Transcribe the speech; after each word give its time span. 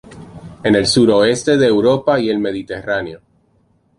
En 0.63 0.73
el 0.73 0.87
suroeste 0.87 1.57
de 1.57 1.67
Europa 1.67 2.19
y 2.19 2.31
el 2.31 2.39
Mediterráneo. 2.39 3.21